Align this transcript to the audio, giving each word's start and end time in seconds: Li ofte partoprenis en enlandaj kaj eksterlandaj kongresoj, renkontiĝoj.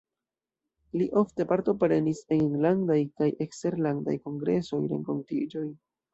Li 1.01 1.07
ofte 1.21 1.45
partoprenis 1.51 2.21
en 2.37 2.41
enlandaj 2.47 2.97
kaj 3.21 3.29
eksterlandaj 3.47 4.19
kongresoj, 4.27 4.83
renkontiĝoj. 4.97 5.65